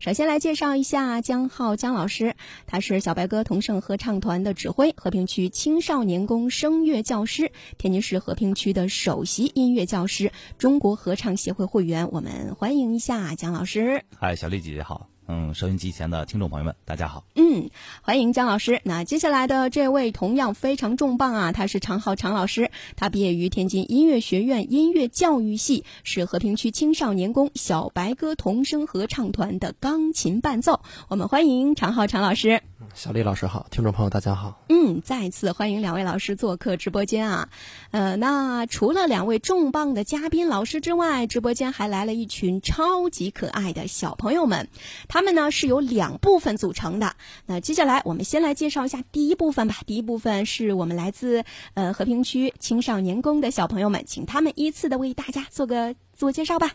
[0.00, 12.10] 首先来介绍一下江浩江老师，他是小白鸽同声合唱团的指挥，和平区青少年宫声乐教师，天津市和平区的首席音乐教师，中国合唱协会会员。
[12.12, 14.04] 我们欢迎一下江老师。
[14.16, 15.08] 嗨，小丽姐姐好。
[15.30, 17.22] 嗯，收音机前的听众朋友们，大家好。
[17.34, 17.68] 嗯，
[18.00, 18.80] 欢迎姜老师。
[18.82, 30.80] 那接下来的这位同样非常重磅啊，他是常浩常老师，他毕业于天津音乐学院音乐教育系，是和平区青少年宫小白鸽童声合唱团的钢琴伴奏。
[31.08, 32.62] 我们欢迎常浩常老师。
[32.94, 34.64] 小丽老师好，听众朋友大家好。
[34.70, 37.50] 嗯，再次欢迎两位老师做客直播间啊。
[37.90, 44.70] 呃，那除了两位重磅的嘉宾老师之外，直播间还来了一群超级可爱的小朋友们。
[45.06, 47.16] 他们呢是由两部分组成的。
[47.46, 49.76] 那接下来我们先来介绍一下第一部分吧。
[49.86, 51.44] 第一部分是我们来自
[51.74, 56.72] 呃和平区青少年宫的小朋友们，请他们依次的为大家做个自我介绍吧。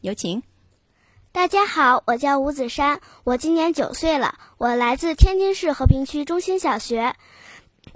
[0.00, 0.42] 有请。
[1.32, 7.16] 大家好，我叫吴子珊，我今年九岁了，我来自天津市和平区中心小学，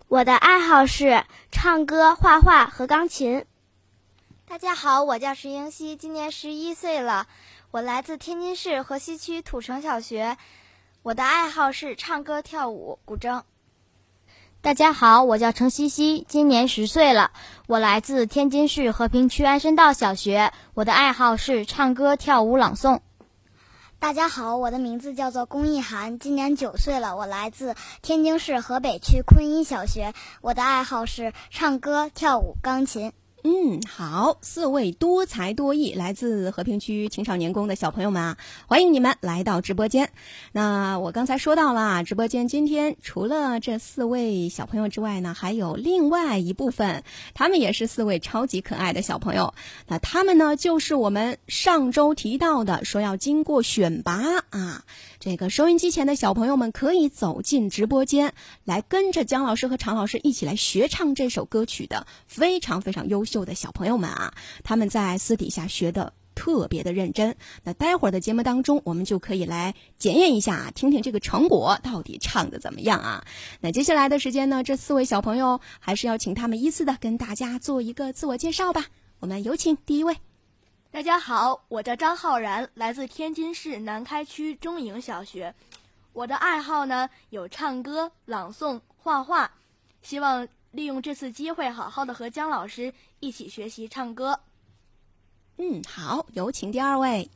[0.08, 3.44] 我的爱好是唱歌、画画和钢琴。
[4.48, 7.26] 大家好，我叫石英熙，今年十一岁了，
[7.72, 10.38] 我来自天津市河西区土城小学，
[11.02, 13.42] 我的爱好是唱歌、跳舞、古筝。
[14.60, 17.32] 大家好，我叫程西西，今年十岁了，
[17.66, 23.00] 我来自天津市和平区安身道小学，我的爱好是唱歌、跳舞、朗诵。
[23.98, 33.12] 大家好，我的名字叫做龚一涵，今年九岁了，我来自天津市河北区昆音小学，我的爱好是唱歌、跳舞、钢琴。
[33.48, 40.10] 嗯，好，四位多才多艺来自和平区青少年宫的小朋友们啊，欢迎你们来到直播间。
[40.50, 49.54] 那我刚才说到了，直播间今天除了这四位小朋友之外呢，还有另外一部分，他们也是四位超级可爱的小朋友。
[49.86, 54.82] 那他们呢，就是我们上周提到的，说要经过选拔啊。
[55.26, 58.32] 这个收音机前的小朋友们可以走进直播间，
[58.62, 64.32] 来跟着姜老师和常老师一起来学唱这首歌曲的非常非常优秀的小朋友们啊！
[64.62, 67.34] 他们在私底下学的特别的认真。
[67.64, 73.24] 那待会儿的节目当中，我们就可以来检验一下，听听这个成果到底唱的怎么样啊！
[73.60, 78.86] 那接下来的时间呢，这四位小朋友还是要请他们依次的跟大家做一个自我介绍吧。
[79.18, 80.18] 我们有请第一位。
[80.96, 85.54] 大家好，我叫张浩然，来自天津市南开区中营小学。
[86.14, 89.50] 我的爱好呢有唱歌、朗诵、画画，
[90.00, 94.40] 希望利用这次机会，好好的和姜老师一起学习唱歌。
[95.58, 97.30] 嗯，好，有请第二位。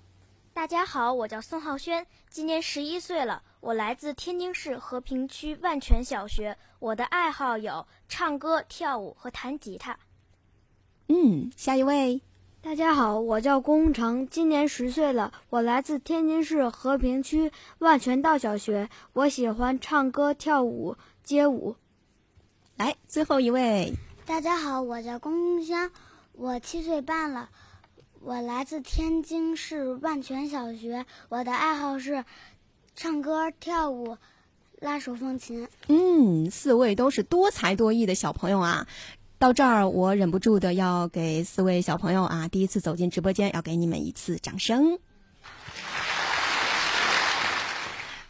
[0.54, 6.56] 大家好，我叫宋浩轩，今年十一岁了，我来自天津市和平区万泉小学。
[6.78, 9.98] 我的爱好有唱歌、跳舞和弹吉他。
[11.08, 12.22] 嗯，下一位。
[12.62, 18.90] 大家好，我叫龚成，今年十岁了，我来自天津市和平区万泉道小学。
[19.14, 20.94] 我喜欢唱歌、跳舞、
[21.24, 21.74] 街舞。
[22.76, 23.94] 来，最后一位。
[24.26, 25.90] 大家好，我叫龚东香，
[26.32, 27.48] 我七岁半了，
[28.20, 31.06] 我来自天津市万泉小学。
[31.30, 32.26] 我的爱好是
[32.94, 34.18] 唱歌、跳舞、
[34.80, 35.66] 拉手风琴。
[35.88, 38.86] 嗯，四位都是多才多艺的小朋友啊。
[39.40, 44.98] 到这儿，我忍不住的要给四位小朋友啊，第一次走进直播间，要给你们一次掌声，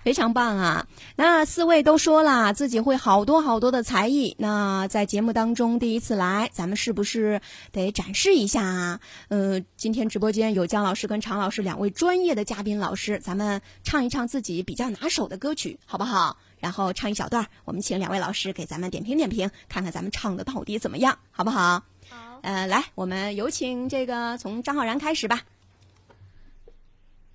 [0.04, 0.86] 非常棒啊！
[1.16, 7.40] 那四位都说了自己会好多好多的才艺，那在节目当中第一次来，咱们是不是
[7.72, 9.00] 得展示一下啊？
[9.30, 16.36] 呃，今天直播间有姜老师跟常老师两位专业的嘉宾老师，咱们唱一唱自己比较拿手的歌曲，好不好？
[16.60, 21.82] 然后唱一小段，我们请两位老师给咱们点评点评，看看咱们唱的到底怎么样，好不好？
[22.08, 22.40] 好。
[22.42, 25.42] 呃，来，我们有请这个从张浩然开始吧。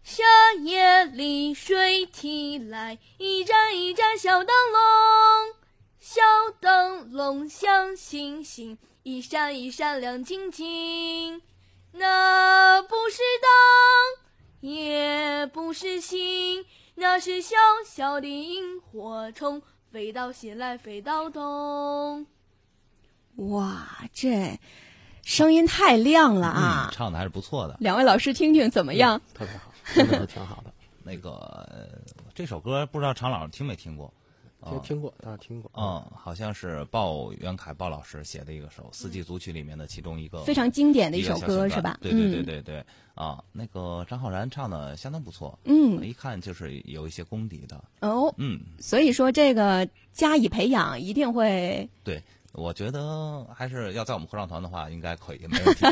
[0.03, 0.23] 夏
[0.61, 5.55] 夜里水提来一盏一盏小灯笼，
[5.99, 6.21] 小
[6.59, 11.41] 灯笼像星星，一闪一闪亮晶晶。
[11.93, 16.65] 那不是灯，也不是星。
[16.97, 17.55] 那是小
[17.85, 19.61] 小的萤火虫，
[19.91, 22.25] 飞到西来飞到东。
[23.35, 24.57] 哇，这
[25.21, 26.89] 声音太亮了啊！
[26.93, 27.75] 唱的还是不错的。
[27.81, 29.21] 两位老师听听怎么样？
[29.33, 30.73] 特别好，真的挺好的。
[31.03, 31.67] 那个
[32.33, 34.13] 这首歌不知道常老师听没听过？
[34.69, 35.71] 听听过，当然听过。
[35.75, 41.97] 嗯，好像是鲍元凯鲍老师写的一个首《四季组曲》里面的其中一个非常经典的一首歌，是吧？
[42.01, 42.85] 对对对对对。
[43.15, 47.81] 啊，那个张浩然唱的相当不错，嗯，一看就是有一些功底的。
[48.01, 52.21] 哦，嗯，所以说这个加以培养，一定会对
[52.55, 55.85] 我觉得还是要在我们合唱团的话，应该可以，没问题。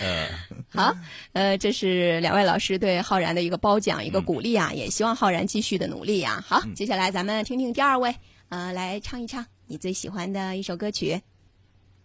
[0.00, 0.28] 呃，
[0.72, 0.96] 好，
[1.32, 6.42] 呃，这是两位老师对浩然的一个褒奖，一个鼓励啊，也希望浩然继续的努力啊。
[6.46, 8.14] 好，接下来咱们听听第二位，
[8.48, 11.20] 呃，来唱一唱你最喜欢的一首歌曲。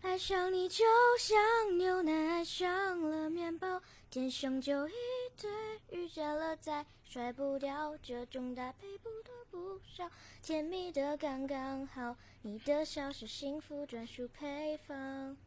[0.02, 0.86] 爱上你就
[1.20, 4.92] 像牛奶爱上了面包，天生就一
[5.40, 5.50] 对，
[5.92, 10.10] 遇见了再甩不掉，这种搭配不多不少，
[10.42, 15.38] 甜蜜的刚刚好，你的笑是幸福专属配方。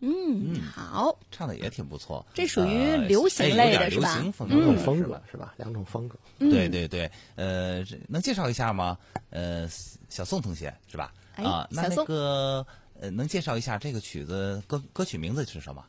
[0.00, 2.24] 嗯，好，唱的也挺不错。
[2.34, 4.14] 这属于流行类的是吧？
[4.14, 5.54] 流行风格风格是吧？
[5.56, 6.18] 两种风格。
[6.38, 8.98] 对对对，呃，能介绍一下吗？
[9.30, 9.66] 呃，
[10.10, 11.14] 小宋同学是吧？
[11.36, 12.66] 啊，那那个。
[13.00, 15.84] 呃，能介绍一下这个曲子歌歌曲名字是什么？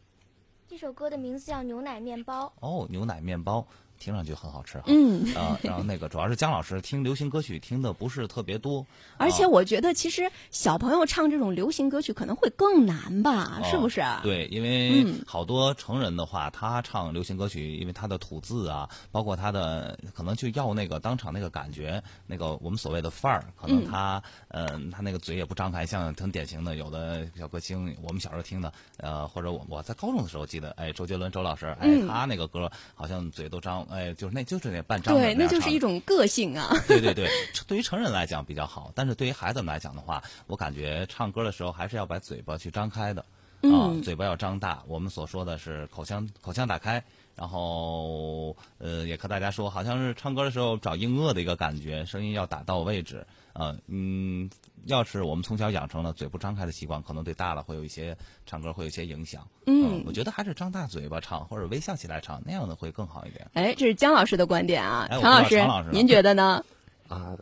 [0.74, 2.52] 这首歌的名字叫《牛奶面包》。
[2.68, 3.64] 哦，牛奶面包。
[4.00, 8.86] 听上去很好吃哈，嗯，啊，然后那个主要是姜老师听流行歌曲听的不是特别多，
[9.18, 14.04] 而且我觉得其实小朋友唱这种流行歌曲可能会更难吧，是不是？
[14.22, 33.83] 对，因为好多成人的话，他唱流行歌曲，因为他的吐字啊，包括他的可能就要那个当场那个感觉，那个我们所谓的范儿，可能他嗯，他那个嘴也不张开，像很典型的有的小歌星，我们小时候听的，呃，或者我我在高中的时候记得，哎，周杰伦周老师，哎，他那个歌好像嘴都张。
[33.90, 36.70] 哎，就是那就是那半张对，那就是一种个性啊。
[36.88, 37.30] 对对对，
[37.68, 43.26] 对于成人来讲比较好，但是对于孩子们来讲的话，我感觉唱歌的时候还是要把嘴巴去张开的
[43.62, 44.84] 啊，嘴巴要张大。
[44.88, 47.04] 我们所说的是口腔口腔打开，
[47.36, 54.50] 然后呃，也和大家说，好像是唱歌的时候找硬腭的一个感觉，声音要打到位置啊，嗯。
[54.86, 58.14] 要是我们从小养成了嘴不张开的习惯，可能对大了会有一些
[58.46, 59.48] 唱歌会有一些影响。
[59.66, 63.50] 嗯，我觉得还是张大嘴巴唱或者微笑起来唱，那样的会更好一点。
[63.54, 66.62] 哎，这是姜老师的观点啊，常老师，您觉得呢？
[67.08, 67.34] 啊，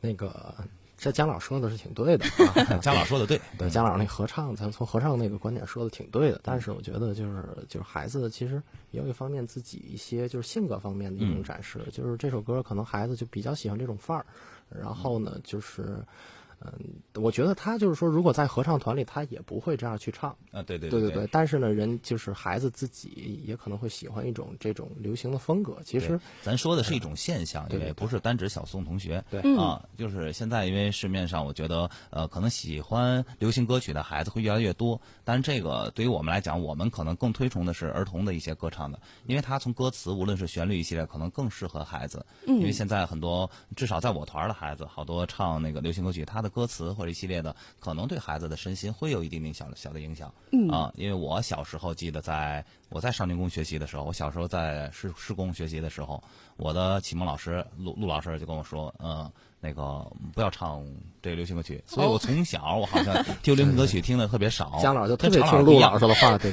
[0.00, 0.54] 那个
[0.96, 2.24] 这姜老说的是挺对的
[2.66, 6.40] 啊， 姜老说的对，对姜老师那合唱，咱从合唱那个观点说的挺对的。
[6.42, 14.24] 但是我觉得就是就是孩子其实也有一方面自己一些就是性格方面的一种展示，就是这首歌可能孩子就比较喜欢这种范儿，
[14.70, 15.98] 然后呢就是。
[16.60, 20.62] 嗯，我觉得他就是说，如果在合唱团里，他也不会这样去唱啊。
[20.62, 21.28] 对对对对对。
[21.30, 25.76] 但是呢，人就是孩子自己也可能会喜欢一种这种流行的风格。
[25.84, 29.22] 其实咱说的是一种现象，因为不是单指小宋同学。
[29.30, 35.00] 对啊，就是现在因为市面上，我觉得呃，可能喜欢流行歌曲的孩子会越来越多。
[35.24, 42.24] 但是这个对于我们来讲，我们可能更推崇的是儿童的一些歌唱的，因为他从歌词无论是旋律一系列，可能更适合孩子。
[42.46, 42.56] 嗯。
[42.56, 47.26] 因为现在很多至少在我团的孩子，好多唱那个流行歌曲，他的歌词或者一系。
[47.26, 56.22] 列的可能对孩子的身心会有一定点小小的影响，嗯啊，因为我小时候记得，在我在少年宫学习的时候，我小时候在市市宫学习的时候，
[56.56, 59.28] 我的启蒙老师陆陆老师就跟我说，嗯。
[59.66, 60.84] 那个不要唱
[61.20, 64.78] 这个流行歌曲，所以我从小我好像听流行歌曲 听的特别少。
[64.80, 66.52] 姜老师就特别听陆老师的话， 对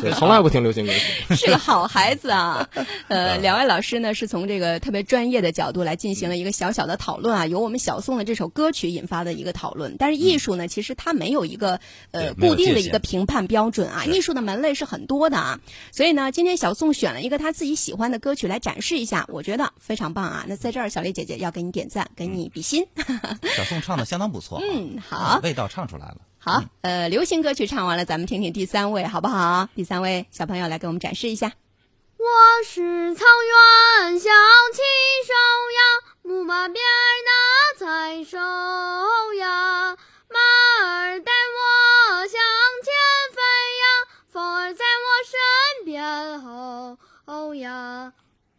[0.00, 1.34] 对，从来不听流行歌曲。
[1.36, 2.66] 是个好孩子啊！
[3.08, 9.96] 呃，两位老师呢是从这个特别专业的角度来进行了一个小小的讨论啊，由我们小宋的这首歌曲引发的一个讨论。
[9.98, 11.78] 但是艺术呢，其实它没有一个
[12.12, 15.60] 呃固定的一个评判标准啊，艺术的门类是很多的啊。
[15.92, 20.46] 所以呢，今天小宋选了一个他自己喜欢的歌曲来展示一下，我觉得非常棒啊。
[20.48, 22.50] 那在这儿，小丽姐姐要给你点赞，给你。
[22.54, 22.86] 比心，
[23.56, 24.60] 小宋唱的相当不错。
[24.62, 26.18] 嗯，好，味道唱出来了。
[26.38, 29.68] 好，呃，流行歌曲唱完了，咱们听听第三位，好不好？
[29.74, 31.52] 第三位小朋友来给我们展示一下。
[32.16, 32.24] 我
[32.64, 33.24] 是草
[34.04, 34.30] 原小
[34.72, 34.80] 骑
[35.26, 35.34] 手
[35.74, 35.80] 呀，
[36.22, 36.82] 牧马边
[37.26, 39.96] 那采收呀，
[40.30, 40.38] 马
[40.86, 42.30] 儿带我向
[42.84, 42.92] 前
[43.34, 43.40] 飞
[43.82, 43.84] 呀，
[44.32, 46.40] 风儿在我身边
[47.26, 48.12] 吼呀。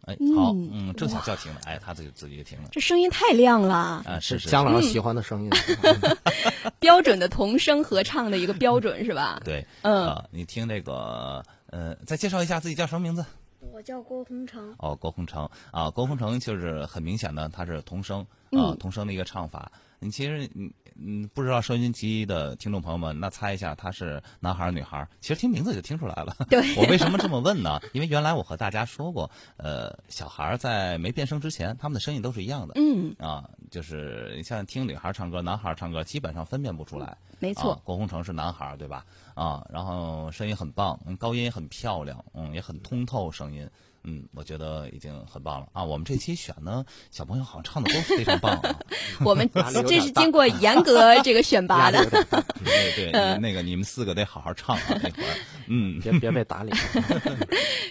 [0.05, 2.69] 哎，好，嗯，正想叫停了，哎，他自己自己就停了。
[2.71, 4.19] 这声音太亮了啊！
[4.21, 5.49] 是是，姜老师喜欢的声音，
[6.79, 9.41] 标准的童声合唱的一个标准是吧？
[9.43, 13.25] 对，嗯，你听这个，呃，再介绍一下自己叫什么名字？
[13.73, 14.73] 我叫郭宏成。
[14.77, 19.71] 哦，郭宏成啊，郭宏成就是很明显的，他是童声啊，童声的一个唱法。
[20.05, 20.71] 你其实你。
[20.97, 25.09] 嗯，不知道收音机的听众朋友们，那猜一下他是男孩儿女孩儿？
[25.19, 26.33] 其实听名字就听出来了。
[26.49, 27.81] 对，我为什么这么问呢？
[27.91, 32.75] 因为原来我和大家说过，呃，小孩儿在没变声之前，他们的声音都是一样的。
[32.77, 33.13] 嗯。
[33.19, 37.17] 啊，就是像听女孩唱歌、男孩唱歌，基本上分辨不出来。
[37.39, 37.77] 没错。
[37.83, 39.05] 郭宏成是男孩儿，对吧？
[39.33, 43.69] 啊，然后声音很棒，高音也很漂亮，嗯，也很通透，声音。
[44.05, 45.83] 嗯，我觉得已经很棒了啊！
[45.83, 48.79] 我们这期选呢，小朋友好像唱的都非常棒啊。
[49.25, 49.49] 我们
[49.87, 52.03] 这是经过严格这个选拔的。
[52.63, 55.35] 对对，那个你们四个得好好唱啊，那会儿，
[55.67, 56.75] 嗯，别别被打脸。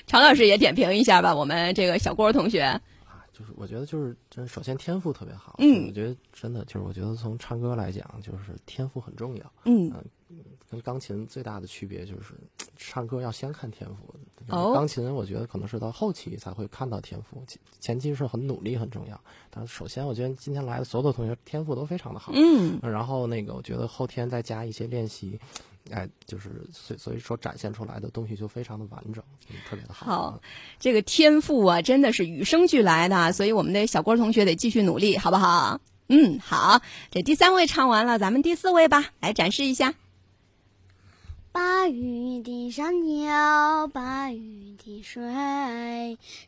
[0.06, 2.80] 常老师也点评一下吧，我们这个小郭同学。
[3.32, 9.52] 就是我觉得就是真首先天赋特别好，嗯我觉得真的就是我觉得从唱歌来讲，就是天赋很重要。
[9.64, 9.92] 嗯
[10.70, 12.34] 跟钢琴最大的区别就是，
[12.76, 14.14] 唱歌要先看天赋。
[14.48, 19.20] 哦钢琴我觉得可能是到后期才会看到天赋，前前期是很努力很重要。
[19.50, 22.32] 但是首先，我觉得今天来的所有的同学天赋都非常的好。
[22.34, 25.38] 嗯然后那个，我觉得后天再加一些练习，
[25.90, 30.06] 哎，就是所所以说展现出来的东西就非常的完整，嗯特别的好。
[30.06, 30.40] 好，
[30.78, 35.80] 这个天赋啊，真的是与生俱来的，所以我们的小郭同学得继续努力，好不好？
[36.08, 39.94] 嗯，好，这第三位唱完了，咱们第四位吧，来展示一下。
[41.54, 45.22] 把雨滴山腰，把雨滴水，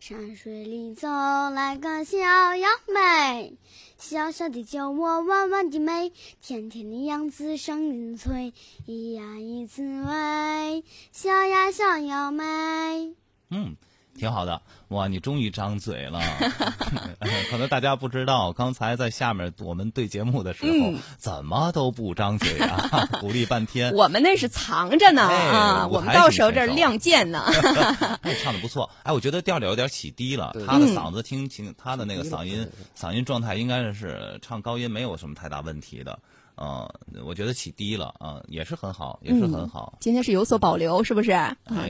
[0.01, 3.53] 山水里走来个小妖妹，
[3.99, 8.53] 小小的酒窝，弯弯的眉，甜甜的样子声音脆，
[8.89, 10.83] 咿呀咿子喂，
[11.13, 13.15] 小呀小妖妹。
[13.51, 13.77] 嗯，
[14.19, 14.61] 挺好的。
[14.89, 16.21] 哇，你终于张嘴了。
[17.51, 23.93] 可能大家不知道，刚才在下面我们对节目的时候，嗯怎么都不张嘴啊， 鼓励半天。
[23.95, 27.45] 我们那是藏着呢哎啊，我们到时候这亮剑呢。
[28.23, 28.91] 哎，唱的不错。
[29.03, 30.53] 哎，我觉得调调有点起低了。
[30.67, 32.69] 他的嗯嗓子听清，他的那个嗓音
[32.99, 36.19] 嗓音状态应该是唱高音没有什么太大问题的。
[36.57, 36.89] 嗯，
[37.25, 39.97] 我觉得起低了啊，也是很好，也是很好。
[40.01, 41.31] 今天是有所保留，是不是？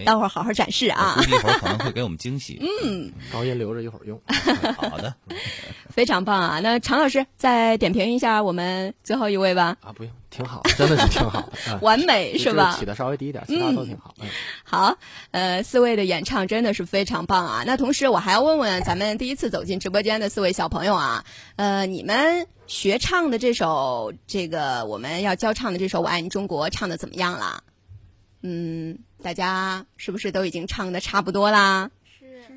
[0.04, 1.22] 待会儿好好展示啊估。
[1.22, 2.60] 计一会儿可能会给我们惊喜。
[2.84, 4.20] 嗯，高音留着一会儿用。
[4.90, 5.14] 好的。
[5.88, 6.60] 非常棒啊！
[6.60, 11.48] 那常老师再点评一下我们最后一位吧，啊，不用，挺好，真的是挺好
[11.80, 12.76] 完美是吧？
[12.78, 14.14] 起的稍微低一点，其他都挺好。
[14.20, 14.26] 嗯，
[14.62, 14.98] 好，
[15.30, 17.62] 呃，四位的演唱真的是非常棒啊！
[17.66, 21.24] 那同时我还要问问咱们第一次走进直播间的四位小朋友啊，
[21.56, 27.62] 呃，你们学唱的这首这个我们要教唱的这首《我爱你中国》唱的怎么样了？
[28.42, 31.90] 嗯，大家是不是都已经唱的差不多啦？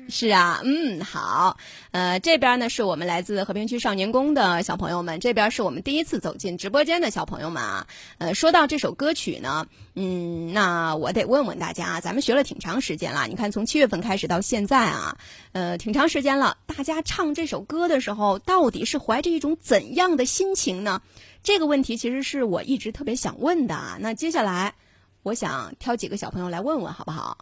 [0.08, 1.56] 是啊，嗯，好，
[1.92, 7.86] 呃，这边呢是我们来自和平区少年宫的小朋友们，这边是我们第一次走进直播间的小朋友们啊。
[8.18, 15.16] 呃，说到这首歌曲呢，嗯，那我得问问大家，咱们学了挺长时间了，你看从七月份开始到现在啊，
[15.52, 21.00] 呃，挺长时间了，大家唱这首歌的时候，到底是怀着一种怎样的心情呢？
[21.42, 23.96] 这个问题其实是我一直特别想问的啊。
[24.00, 24.74] 那接下来，
[25.22, 27.38] 我想挑几个小朋友来问问，好不好？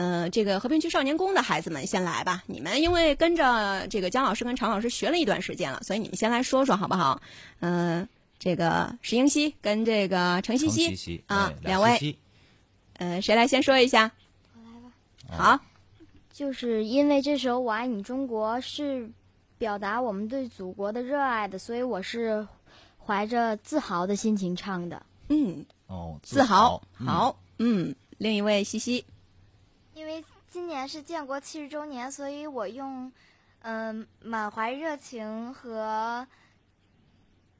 [0.00, 2.42] 呃，这个和平区少年宫的孩子们先来吧。
[2.46, 7.20] 你们因为跟着这个姜老师跟常老师学了一段时间了，所以你们先来说说好不好？
[7.60, 12.18] 嗯、这个石英熙跟这个程茜程茜茜茜啊哎，两位，西西
[12.96, 14.10] 呃，谁来先说一下？
[14.54, 15.60] 我来吧好，
[16.32, 19.10] 就是因为这首《我爱你中国》是
[19.58, 22.48] 表达我们对祖国的热爱的，所以我是
[23.04, 25.02] 怀着自豪的心情唱的。
[25.28, 29.04] 嗯，哦，自豪，嗯好，嗯，另一位西西，
[30.00, 33.12] 因为今年是建国七十周年，所以我用
[33.60, 36.26] 嗯、满怀热情和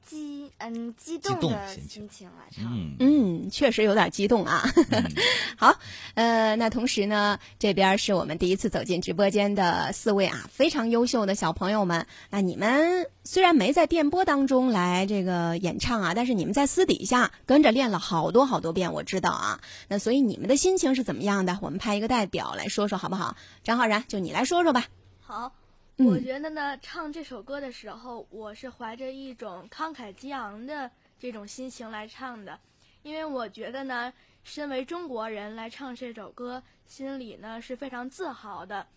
[0.05, 2.65] 激嗯激动动的心情来唱。
[2.71, 4.63] 嗯嗯，确实有点激动啊。
[4.91, 5.03] 嗯
[5.57, 5.75] 好，
[6.15, 12.05] 呃，那同时呢，这边是我们第一次走进直播间的四位啊，非常优秀的小朋友们。
[12.29, 19.61] 那你们虽然没在电波当中来这个演唱啊，但是你们在私底下跟着练了好多好多遍，我知道啊。
[19.87, 21.59] 那所以你们的心情是怎么样的？
[21.61, 23.35] 我们派一个代表来说说好不好？
[23.63, 24.85] 张浩然，就你来说说吧。
[25.19, 25.60] 好，嗯
[26.03, 30.89] 我觉得呢，唱这首歌的时候，我是怀着一种慷慨激昂的
[31.19, 32.59] 这种心情来唱的，
[33.03, 34.11] 因为我觉得呢，
[34.43, 38.87] 身为中国人来唱这首歌，心里呢是非常自豪的。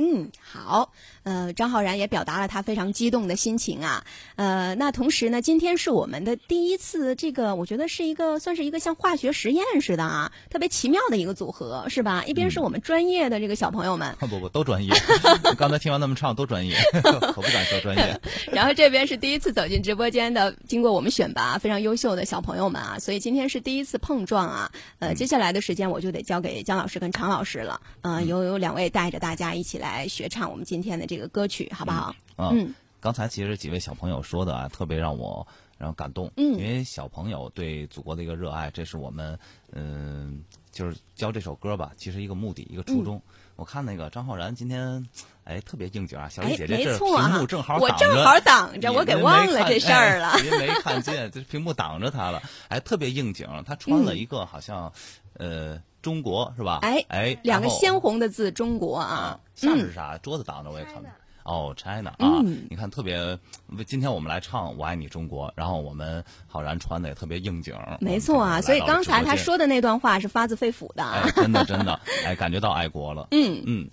[0.00, 0.92] 嗯，好，
[1.24, 4.04] 呃，张浩然也表达了他非常激动的心情啊，
[4.36, 12.22] 呃，那同时呢，今天是我们的第一次，这个我觉得是一个算是一个像化学实验似的啊，特别奇妙的一个组合，是吧？
[12.24, 14.94] 一边是我们专业的这个小朋友们， 不不都专业。
[15.58, 18.20] 刚才听完他们唱都专业， 可不敢说专业。
[18.52, 24.70] 然后这边是第一次走进直播间的，经过我们选拔非常优秀的小朋友们啊，所以今天是第一次碰撞啊。
[25.00, 32.14] 呃，接下来的时间我就得交给姜老师跟常老师了，呃，有有两位带着大家一起来学唱我们今天的这个歌曲，好不好？
[32.36, 35.46] 啊，嗯刚才其实几位小朋友说的啊，特别让我
[35.78, 36.28] 让我感动。
[36.36, 39.38] 嗯因为小朋友对祖国的一个热爱，这是我们
[39.72, 40.42] 嗯、
[40.72, 43.22] 就是教这首歌吧，其实一个目的，一个初衷。
[43.54, 45.04] 我看那个张浩然今天，
[45.44, 53.46] 哎，特别应景啊，小嗯哎丽姐姐屏幕正好我挡着正好挡着我给忘了这事儿了 没看见，这屏幕挡着他了，哎，特别应景。
[53.64, 54.92] 他穿了一个好像，
[55.34, 56.78] 呃，中国是吧？
[56.82, 60.16] 哎哎，两个鲜红的字“中国”啊啊，，下面嗯是啥？
[60.18, 61.08] 桌子挡着我也看不
[61.44, 63.38] 哦，China 啊，嗯你看特别，
[63.86, 68.60] 今天我们来唱《我爱你中国》，然后我们浩然穿的也特别应景，没错啊。
[68.60, 71.22] 所以刚才他说的那段话是发自肺腑的啊。
[71.24, 73.28] 哎，真的真的，哎，感觉到爱国了。
[73.32, 73.88] 嗯，嗯，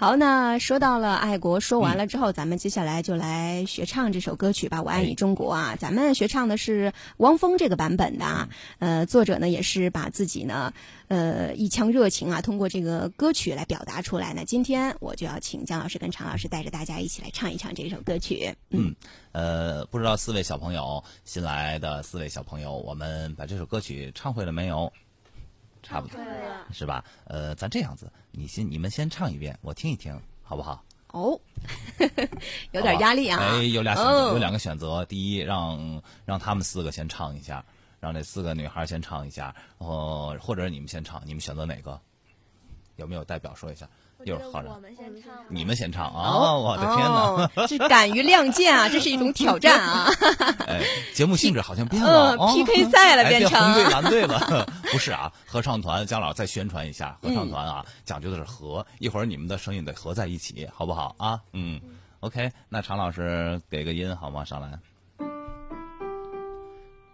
[0.00, 5.74] 好，那说到了爱国，说完了之后，咱们接下来就来学唱这首歌曲吧，《我爱你中国》啊。
[5.74, 10.72] 咱们学唱的是汪峰这个版本的，啊，呃，作者呢也是把自己呢，
[11.08, 14.32] 呃，一腔热情啊，通过这个歌曲来表达出来。
[14.34, 18.54] 那今天我就要请姜老师跟常老师带着大家一起来唱一唱这首歌曲。
[18.70, 18.94] 嗯，
[19.32, 24.92] 呃，不知道四位小朋友，新来的四位小朋友，我们把这首歌曲唱会了没有？
[25.88, 26.20] 差不多，
[26.70, 27.02] 是吧？
[27.24, 30.84] 呃，咱这样子，你先，你们先唱一遍，我听一听，好不好？
[31.12, 31.40] 哦，
[32.72, 33.38] 有点压力啊！
[33.40, 35.02] 哎，有俩选择，有两个选择。
[35.06, 37.64] 第一，让让他们四个先唱一下，
[37.98, 41.98] 让这四个女孩先唱一下，然呃，或者你们先唱，你们选择哪个？
[42.96, 43.88] 有没有代表说一下？
[44.24, 44.72] 又是好人，
[45.48, 46.56] 你们先唱啊！
[46.56, 48.88] 我的天哪，这敢于亮剑啊！
[48.88, 50.10] 这是一种挑战啊！
[50.66, 50.82] 哎，
[51.14, 54.66] 节目性质好像变了，PK 赛了， 变成红队蓝队了。
[54.90, 58.84] 不是啊，合唱团，姜老再宣传一下，合唱团啊，讲究的是和。
[58.98, 61.40] 一会儿你们的声音得合在一起，好不好啊？
[61.52, 61.80] 嗯
[62.20, 64.44] ，OK，那常老师给个音好吗？
[64.44, 64.78] 上来。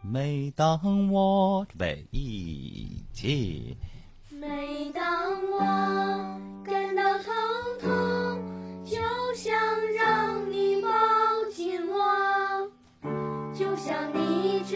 [0.02, 3.76] 每当我准备一起。
[4.30, 5.02] 每当
[5.50, 5.61] 我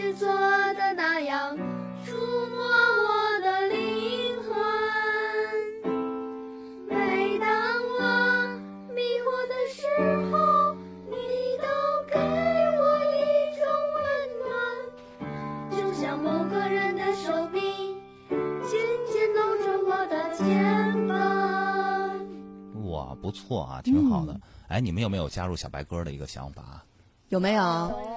[0.09, 0.27] 你制作
[0.73, 1.55] 的那样，
[2.03, 4.49] 触摸我的灵魂。
[6.87, 7.47] 每当
[7.91, 8.01] 我
[8.91, 9.85] 迷惑的时
[10.31, 10.73] 候，
[11.05, 11.13] 你
[11.59, 11.65] 都
[12.07, 12.81] 给我
[13.13, 13.21] 一
[13.53, 13.61] 种
[13.93, 14.01] 温
[14.41, 14.49] 暖，
[15.77, 17.59] 就像某个人的手臂。
[18.65, 18.79] 紧
[19.11, 21.13] 紧搂着我的肩膀
[22.89, 24.35] 哇，不错啊，挺好的。
[24.69, 26.83] 哎，你们有没有加入小白鸽的一个想法？
[27.27, 28.08] 有没有？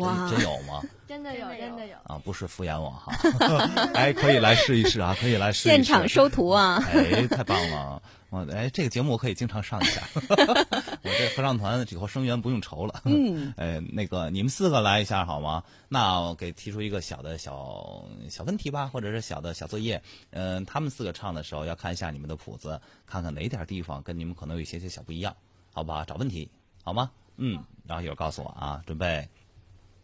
[0.00, 0.82] 哇，真有吗？
[1.06, 2.20] 真的有，真的有啊！
[2.24, 3.12] 不是敷衍我哈。
[3.94, 5.68] 哎，可以来试一试啊，可以来试。
[5.68, 6.80] 现场收徒啊！
[6.92, 8.00] 哎，太棒了！
[8.30, 10.00] 我哎，这个节目我可以经常上一下。
[10.22, 13.00] 我这合唱团以后生源不用愁了。
[13.06, 13.52] 嗯。
[13.56, 15.64] 哎，那个你们四个来一下好吗？
[15.88, 20.00] 那我给提出一个小的小小问题吧，或者是小的小作业。
[20.30, 25.34] 嗯，他们四个唱的时候要看一下你们的谱子，看看哪点地方跟你们可能有一些些小不一样，
[25.72, 26.04] 好吧？
[26.06, 26.48] 找问题
[26.84, 27.10] 好吗？
[27.36, 29.28] 嗯，然后一会儿告诉我啊，准备。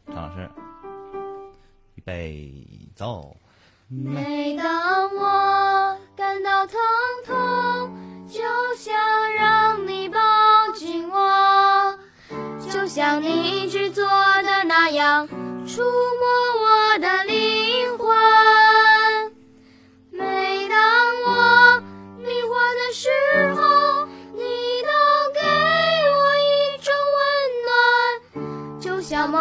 [0.07, 0.49] 张老师，
[1.95, 2.65] 预备
[2.95, 3.37] 走。
[3.89, 6.79] 每当我感到疼
[7.25, 7.35] 痛，
[8.27, 8.43] 就
[8.77, 8.95] 想
[9.35, 10.19] 让你抱
[10.75, 11.99] 紧我，
[12.61, 15.29] 就像你一直做的那样，
[15.67, 17.36] 触摸我的脸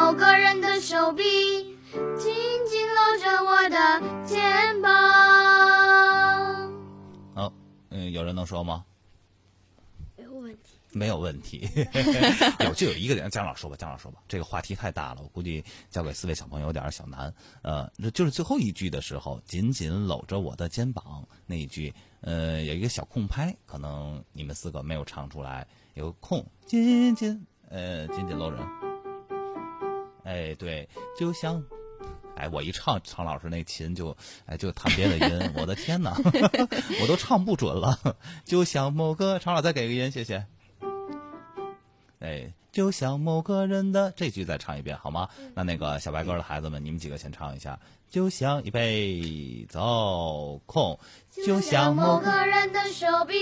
[0.05, 2.31] 某个人的手臂紧
[2.67, 3.77] 紧搂着我的。
[4.23, 4.91] 肩膀。
[7.33, 7.51] 好，
[7.89, 8.85] 嗯，有人能说吗？
[10.15, 10.77] 没有问题。
[10.91, 11.67] 没有问题。
[12.63, 17.33] 有就有一个点，姜老师说吧，姜老师说吧，这个话题太大了，我估计交给四位小朋友有点小难。
[17.63, 21.91] 呃，就是最后一句的时候，紧紧搂着我的肩膀那一句，
[22.21, 25.65] 呃，有一个小空拍，可能你们四个没有唱出来，
[25.95, 28.84] 有个空，紧紧，呃，紧紧搂着。
[30.25, 31.63] 哎，对，就像。
[32.37, 34.13] 哎，我一唱，常老师那琴就，
[34.45, 36.13] 哎，就弹别的音，我的天哪，
[37.01, 37.97] 我都唱不准了。
[38.43, 40.45] 就像某个，常老再给个音，谢谢。
[42.19, 45.29] 哎，就像某个人的这句再唱一遍好吗？
[45.53, 47.79] 那那个小白鸽的孩子们，你们几个先唱一下。
[48.09, 50.99] 就像一杯走空，
[51.45, 53.35] 就像某个人的手臂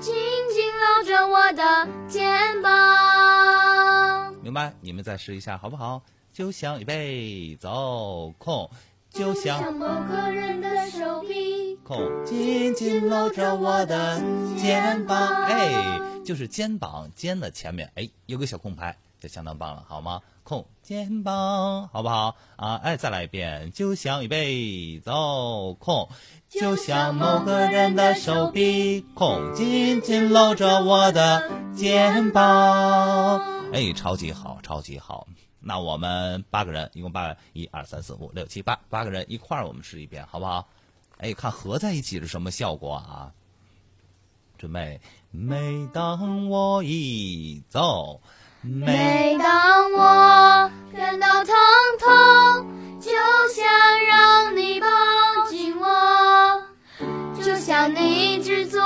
[0.00, 0.14] 紧
[0.54, 3.69] 紧搂着我的肩膀。
[4.50, 4.74] 明白？
[4.80, 6.02] 你们再试一下好不好？
[6.32, 8.70] 就像预备走空，
[9.10, 14.22] 就像某个人的手臂，空紧紧搂着我的
[14.56, 15.18] 肩膀。
[15.44, 20.20] 哎，就是肩膀肩的前面，哎，有个小空拍，就相当棒了，好吗？
[20.44, 22.36] 空肩膀，好不好？
[22.56, 26.08] 啊，哎，再来一遍，就像一杯走空，
[26.48, 33.59] 就像某个人的手臂，空紧紧搂着我的肩膀。
[33.72, 35.26] 哎，超级好，超级好。
[35.60, 40.68] 那我们八个人，一共八个，一二三四五六七八，八个人一块儿，我们试一遍，好不好？
[41.18, 43.32] 哎，看合在一起是什么效果啊？
[44.58, 48.20] 准备，每当我一走，
[48.62, 51.54] 每当我感到疼
[51.98, 53.10] 痛，就
[53.54, 53.64] 想
[54.06, 54.86] 让你抱
[55.48, 56.62] 紧我，
[57.40, 58.80] 就像你一直做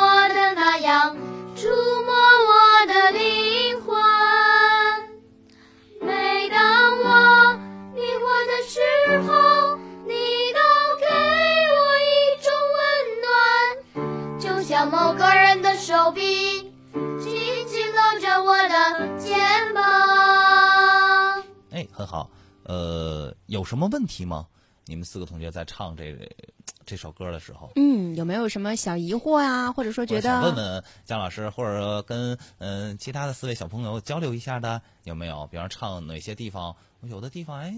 [22.74, 24.46] 呃，有什么问题吗？
[24.86, 26.18] 你们四个同学在唱这
[26.84, 29.72] 这首歌的时候，嗯，有没有什么小疑惑啊？
[29.72, 35.46] 或者说觉得问问姜老师，或者说跟嗯其他的四位小朋友交流一下的有没有？
[35.46, 37.74] 比方唱哪些地方，有的地方哎，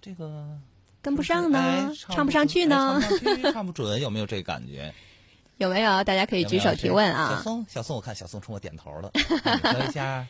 [0.00, 0.46] 这个
[1.02, 3.00] 跟不上呢，唱不上去呢，
[3.52, 4.94] 唱不准，有没有这个感觉？
[5.58, 6.02] 有没有？
[6.04, 7.34] 大家可以举手提问啊。
[7.36, 9.10] 小宋，小宋，我看小宋冲我点头了，
[9.72, 10.26] 说一下。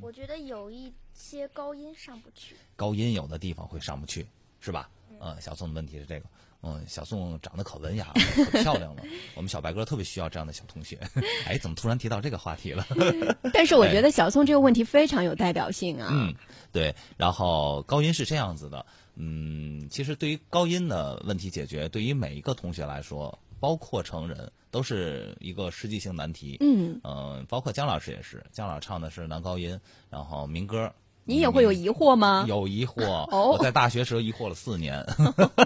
[0.00, 4.26] 我觉得有一些高音上不去，高音有的地方会上不去，
[4.60, 4.88] 是吧？
[5.20, 6.26] 嗯，小宋的问题是这个。
[6.64, 8.14] 嗯，小宋长得可文雅了，
[8.46, 9.02] 可漂亮了。
[9.34, 10.96] 我们小白哥特别需要这样的小同学。
[11.44, 12.86] 哎，怎么突然提到这个话题了？
[13.52, 16.08] 但是我觉得小宋这个问题非常有代表性啊。
[16.12, 16.32] 嗯，
[16.70, 16.94] 对。
[17.16, 18.86] 然后高音是这样子的。
[19.16, 26.56] 嗯，其实对于高音的问题解决，对于每一个同学来说，包括成人，都是一个实际性难题。
[26.58, 27.00] 嗯。
[27.04, 28.44] 嗯，包括姜老师也是。
[28.50, 29.78] 姜老师唱的是男高音，
[30.10, 30.92] 然后民歌。
[31.24, 32.44] 你也会有疑惑吗？
[32.48, 35.06] 有疑惑，我在大学时候疑惑了四年，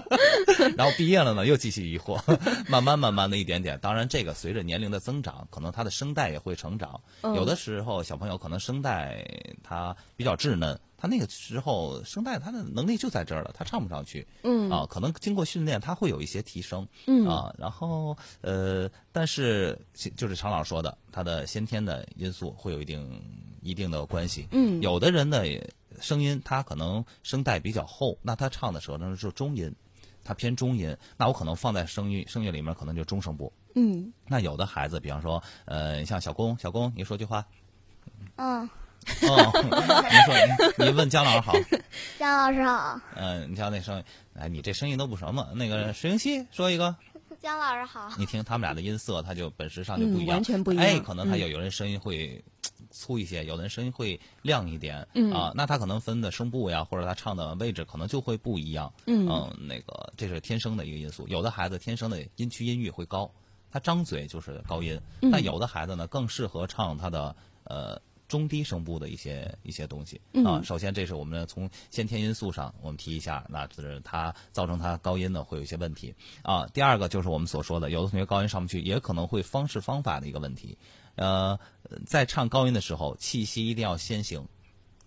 [0.77, 2.21] 然后毕业了呢，又继续疑惑，
[2.69, 3.79] 慢慢慢慢的一点点。
[3.79, 7.01] 当然，这个随着年龄的增长，可能他的声带也会成长。
[7.23, 9.25] 有的时候，小朋友可能声带
[9.63, 14.27] 他比较稚嫩，他那个时候声带他的能力就在这儿了，他唱不上去。
[14.43, 14.69] 嗯。
[14.69, 16.85] 啊，可能经过训练，他会有一些提升。
[17.05, 17.25] 嗯。
[17.27, 23.21] 啊，然后呃，但是就是常老师说的，他的先天的因素会有一定。
[23.63, 25.43] 一定的关系，嗯，有的人呢
[25.99, 29.69] 声音他可能声带比较厚，那他唱的时候那是中音，
[30.23, 37.45] 他偏中音，那我可能放在声乐声乐里面可能就中声部，嗯，那有的孩子，比方说，呃，像小龚，小龚，你说句话，
[38.37, 38.69] 嗯，
[39.21, 41.53] 哦，你说你问姜老师好，
[42.19, 44.03] 姜老师好，嗯，你瞧那声音，
[44.35, 46.95] 哎，你这声音都不什么，那个石英熙说一个。
[47.39, 50.83] 姜老师好，你听他们俩的音色，他就本质上就不一样，完全不一样。
[50.83, 52.43] 哎，可能他有有人声音会
[52.89, 58.91] 粗一些，有的人声音会亮一点，嗯啊，那他可能分的声部呀，或者他唱的位置可能就会不一样。
[59.05, 59.27] 嗯，
[59.59, 61.27] 那个这是天生的一个因素。
[61.27, 63.29] 有的孩子天生的音区音域会高，
[63.71, 64.99] 他张嘴就是高音，
[65.31, 68.01] 但有的孩子呢更适合唱他的呃。
[68.27, 76.67] 中低声部的一些一些东西啊，首先这是我们从先天因素上我们提一下，那就是它造成它高音呢会有一些问题啊。
[76.67, 80.77] 第二个就是我们所说的，有的同学高音上不去，也可能会方式方法的一个问题。
[81.15, 81.57] 呃，
[82.05, 84.45] 在唱高音的时候，气息一定要先行，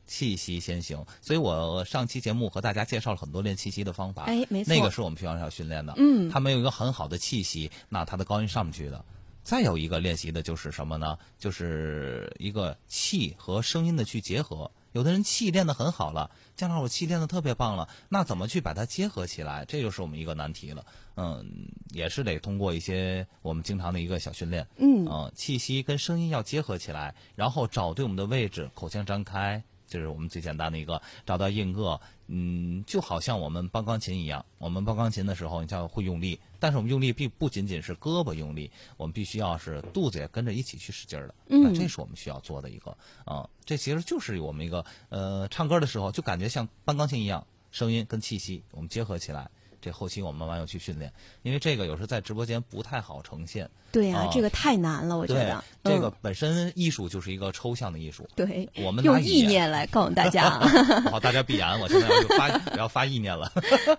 [0.06, 1.04] 气息先行。
[1.20, 5.94] 所以我上期节目和大家介绍了很多练气息的方法，哎，没错，那个是我们平常要训练的。
[5.98, 9.04] 嗯，他没有一个很好的气息，那他的高音上不去的。
[9.50, 11.18] 再有一个练习的就是什么呢？
[11.36, 14.70] 就是一个气和声音的去结合。
[14.92, 19.64] 有的人气练得很好了，姜老师我气练得特别棒了，那怎么去把它结合起来？
[19.64, 20.86] 这就是我们一个难题了。
[21.16, 21.44] 嗯，
[21.90, 24.64] 也是得通过一些我们经常的一个小训练。
[24.76, 29.60] 嗯，气息跟声音要结合起来，然后找对我们的位置，口腔张开。
[29.90, 34.46] 这是我们最简单的一个找到硬腭，嗯，就好像我们搬钢琴一样。
[34.59, 41.35] 我们搬钢琴的时候，你像会用力，但是我们用力并不仅仅是胳膊用力，我们必须要是肚子也跟着一起去使劲儿的。
[41.48, 49.50] 嗯，这是我们需要做的一个啊，这其实就是我们一个呃，唱歌的时候就感觉像搬钢琴一样，声音跟气息我们结合起来。
[49.80, 51.12] 这后期我们慢慢要去训练，
[51.42, 53.68] 因为这个有时在直播间不太好呈现。
[53.92, 55.64] 对呀，这个太难了，我觉得。
[55.82, 58.28] 这个本身艺术就是一个抽象的艺术。
[58.36, 60.50] 对，我们用意念来告诉大家。
[61.10, 63.50] 好，大家闭眼，我现在要发要发意念了。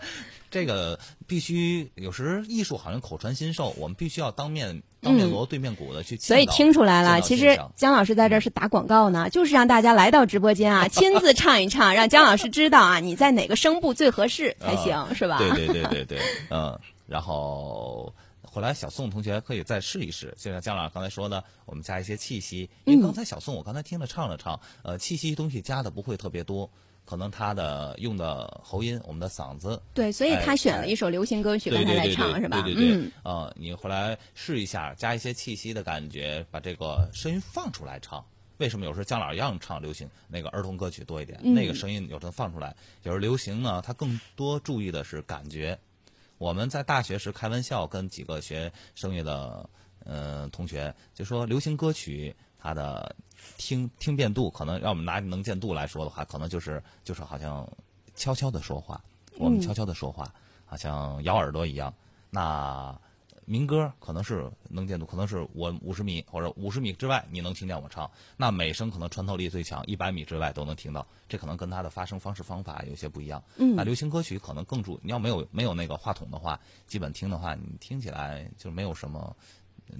[0.50, 6.16] 这个必须有时艺术好像口传心授，我们必须要当面当面锣对面鼓的去。
[6.18, 15.38] 所以听出来了，其实姜老师在这是打广告呢，就是让大家来到直播间啊， 亲自唱一唱，让姜老师知道啊，你在哪个声部最合适才行，是吧？
[15.40, 26.70] 对对对对对， 嗯，然后后来小宋同学可以再试一试，就像姜老师刚才说的，我们加一些气息，因为刚才小宋我刚才听了唱了唱，呃，气息东西加的不会特别多。
[27.12, 32.62] 可能他的用的喉音，我们的嗓子对，所以他选了一首流行歌曲跟他来唱，是吧？
[32.62, 38.24] 对对对，呃，你回来试一下，加一些气息的感觉，把这个声音放出来唱。
[38.60, 41.38] 为什么有时候姜老样唱流行那个儿童歌曲多一点？
[41.54, 42.74] 那个声音有时候放出来。
[43.04, 45.78] 有时候流行呢，他更多注意的是感觉。
[46.38, 49.70] 我们在大学时开玩笑，跟几个学声乐的
[50.06, 53.14] 嗯同学就说，流行歌曲它的。
[53.58, 57.68] 听听辨度可能让我们拿能见度来说的话，可能就是就是好像
[58.16, 59.02] 悄悄的说话，
[59.38, 60.34] 我们悄悄的说话，
[60.66, 61.94] 好像咬耳朵一样。
[62.30, 62.98] 那
[63.46, 71.06] 民歌可能是能见度，可能是我五十米或者五十米之外你能听见我唱，那美声可能穿透力最强，一百米之外都能听到。
[71.28, 73.44] 这可能跟它的发声方式方法有些不一样。
[73.58, 79.36] 嗯，那流行歌曲可能更注，你要没有没有那个话筒的话，基本听的话，你听起来就没有什么。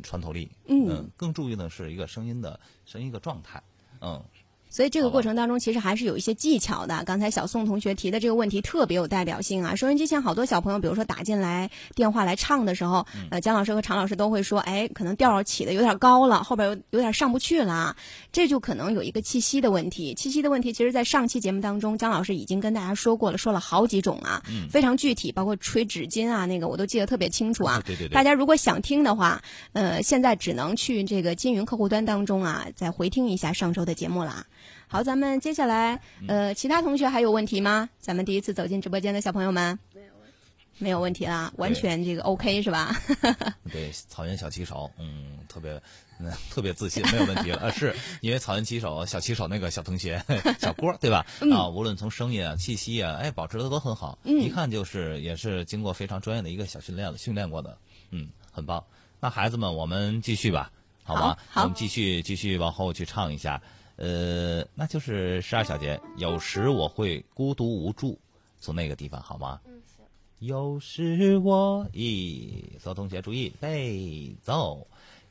[0.04, 3.62] 穿透力，嗯，更注意的是一个声音的声音一个状态，
[4.00, 4.24] 嗯，
[4.72, 7.04] 所以这个过程当中其实还是有一些技巧的。
[7.04, 9.76] 刚才小宋同学提的这个问题特别有代表性啊！
[9.76, 17.98] 收音机前好多小朋友，比如说打进来电话来唱的时候，呃，姜老师和常老师都会说，哎，可能调起的有点高了，后边有有点上不去了，
[18.32, 20.14] 这就可能有一个气息的问题。
[20.16, 27.84] 气息的问题，其实在上期节目当中，姜老师已经跟大家说过了，说了好几种啊，非常具体，包括吹纸巾啊，那个我都记得特别清楚啊。
[27.86, 28.14] 对对对。
[28.14, 29.42] 大家如果想听的话，
[29.74, 34.46] 呃，现在只能去这个金云客户端当中啊，再回听一下上周的节目了。
[34.92, 37.90] 好，咱们接下来，呃，其他同学还有问题吗？
[38.02, 42.94] 咱们第一次走进直播间的小朋友们，没有问题，没有问题啦，完全这个 OK 是吧？
[43.72, 45.82] 对，草原小骑手，嗯，特别，
[46.20, 47.60] 嗯，特别自信，没有问题了。
[47.62, 50.22] 呃，是因为草原骑手小骑手那个小同学
[50.60, 51.26] 小郭，对吧？
[51.54, 57.78] 啊，无论从声音啊、气息啊，哎，保持的都很好，一看就是也是经过非常专业的一个小训练了，训练过的，
[58.10, 58.84] 嗯，很棒。
[59.22, 60.70] 那孩子们，我们继续吧，
[61.02, 61.38] 好吗？
[61.50, 63.62] 好，我们继续继续往后去唱一下。
[64.04, 66.02] 呃，那就是十二小节。
[66.18, 68.18] 有时我会孤独无助，
[68.60, 69.62] 从那个地方好吗？
[69.68, 70.04] 嗯，行。
[70.40, 74.88] 有时我一，所有同学注意背奏。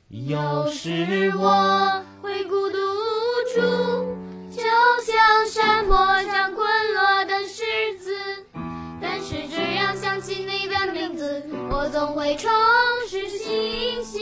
[0.07, 3.59] 有时我会孤独无助，
[4.49, 4.63] 就
[5.03, 7.63] 像山坡上滚落的石
[7.99, 8.15] 子。
[9.01, 12.49] 但是只要想起你的名字，我总会重
[13.09, 14.21] 拾信心。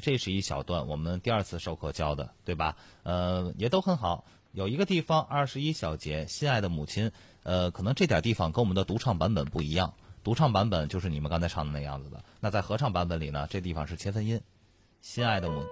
[0.00, 2.76] 这是一小段，我们第二次授课教的，对吧？
[3.02, 4.24] 呃，也都很好。
[4.52, 7.12] 有一个地方，二十一小节，心爱的母亲，
[7.44, 9.94] 呃，可能这点地方跟我们的独唱版本不一样。
[10.24, 12.24] 独唱版本就是你们刚才唱的那样子的。
[12.40, 14.40] 那在合唱版本里呢，这地方是切分音，
[15.02, 15.64] 心爱的母，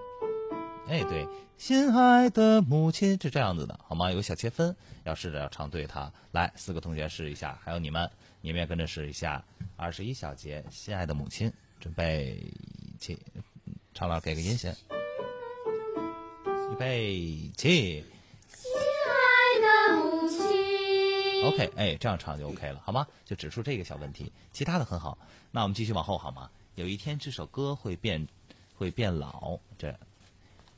[0.87, 4.11] 哎，对，心爱的母亲是这样子的，好吗？
[4.11, 6.11] 有小切分，要试着要唱对它。
[6.31, 8.09] 来，四个同学试一下，还有你们，
[8.41, 9.43] 你们也跟着试一下。
[9.75, 12.41] 二十一小节，心爱的母亲，准备。
[12.99, 13.17] 起，
[13.99, 14.73] 常老给个音弦，
[16.71, 18.05] 预备起。
[18.47, 18.71] 亲
[19.09, 21.43] 爱的母亲。
[21.43, 23.05] OK，哎，这样唱就 OK 了，好吗？
[23.25, 25.17] 就指出这个小问题，其他的很好。
[25.51, 26.49] 那我们继续往后好吗？
[26.75, 28.25] 有一天这首歌会变，
[28.77, 29.59] 会变老。
[29.77, 29.93] 这，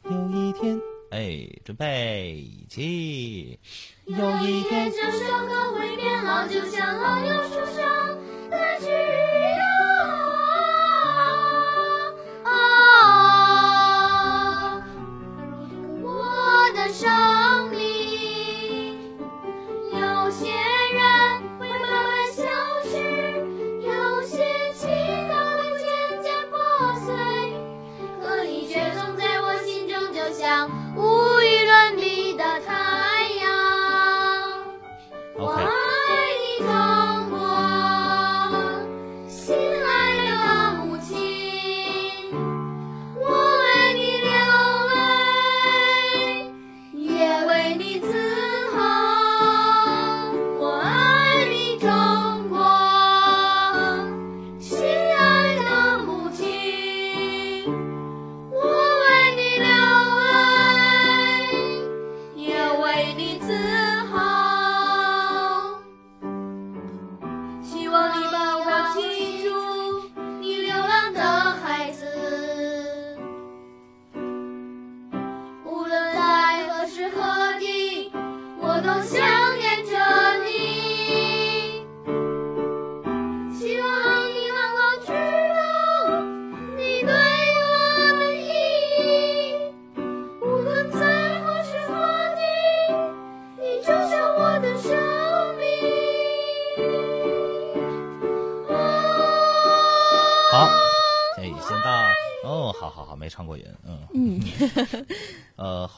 [0.06, 0.82] 有一天，
[1.12, 3.60] 哎，准备起。
[4.06, 8.11] 有一天这首歌会变老，就像老杨树上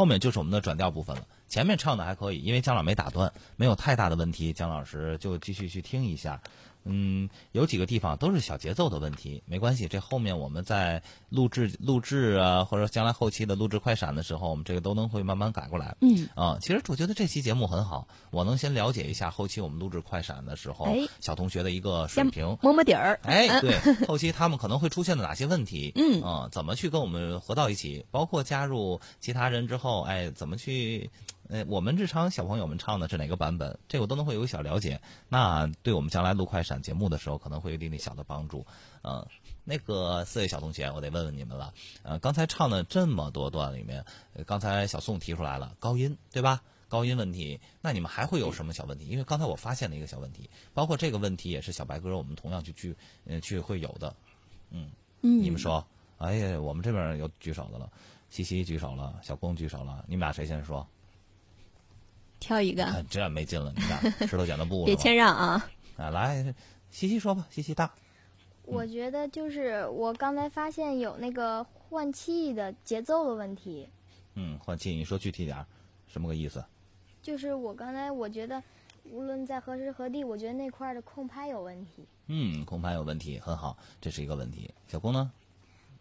[0.04, 1.26] 后面就是我们的转调部分了。
[1.48, 6.42] 前面唱的还可以，因为姜老没打断，没有太大的问题，姜老师就继续去听一下。
[6.86, 15.96] 嗯，有几个地方都是小节奏的问题，没关系，这后面我们在录制录制啊，或者将来后期的录制快闪的时候，我们这个都能会慢慢改过来。
[16.02, 22.58] 嗯啊，其实我觉得这期节目很好，我能先了解一下后期我们录制快闪的时候，哎小同学的一个水平。
[22.62, 23.20] 摸摸底儿。
[23.24, 25.92] 哎，嗯对， 后期他们可能会出现的哪些问题？
[25.96, 28.06] 嗯啊，怎么去跟我们合到一起？
[28.12, 31.10] 包括加入其他人之后，哎，怎么去？
[31.54, 33.78] 呃，我们日常小朋友们唱的是哪个版本？
[33.88, 35.00] 这我都能会有个小了解。
[35.30, 38.66] 那对我们将来录快闪节目的时候，可能会有一定点小的帮助。
[39.04, 39.28] 嗯、
[39.64, 41.72] 那个四位小同学，我得问问你们了。
[42.02, 46.64] 呃，刚才唱的这么多段里面，呃刚才小宋提出来了高音，对吧？
[46.90, 49.06] 高音问题，那你们还会有什么小问题？
[49.06, 52.96] 因为刚才我发现了一个小问题，包括这个问题也是小白鸽我们同样去去
[53.28, 54.16] 呃去会有的。
[54.72, 54.90] 嗯，
[55.22, 55.86] 你们说？
[56.18, 57.92] 哎呀，我们这边有举手的了，
[58.32, 60.88] 西西举手了，小公举手了，你们俩谁先说？
[62.44, 64.94] 挑一个，看这没劲了，你看 石头剪刀布别？
[64.98, 65.70] 谦让啊。
[65.96, 66.54] 啊，来，
[66.90, 67.90] 西西说吧，西西大。
[68.66, 73.88] 我觉得就是我刚才发现有那个换气的节奏的问题，
[74.36, 75.66] 嗯，换气，你说具体点儿，
[76.08, 76.64] 什么个意思？
[77.22, 78.62] 就是我刚才我觉得，
[79.06, 82.06] 无论在何时何地，我觉得那块儿的空拍有问题。
[82.28, 84.70] 嗯，空拍有问题，很好，这是一个问题。
[84.88, 85.32] 小公呢？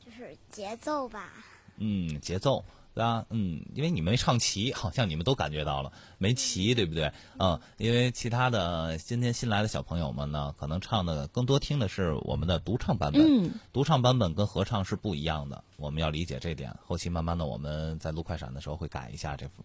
[0.05, 1.33] 就是节奏吧。
[1.77, 3.25] 嗯，节奏，对吧？
[3.31, 7.13] 嗯，因为你没唱齐，好像你们都感觉到了没齐，对不对？
[7.39, 13.23] 嗯，因为其他的今天新来的小朋友们呢，可能唱的更多听的是我们的独唱版本。
[13.23, 16.77] 嗯，独唱版本跟合唱是不一样的，我们要理解这点。
[16.85, 19.65] 后期慢慢的我们在录快闪的时候会改一下这幅。